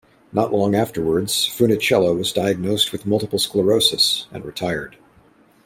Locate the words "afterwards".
0.73-1.45